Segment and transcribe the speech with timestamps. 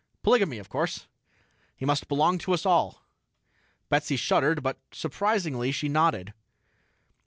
[0.23, 1.05] "Polygamy, of course.
[1.75, 3.03] He must belong to us all."
[3.87, 6.33] Betsy shuddered but, surprisingly, she nodded.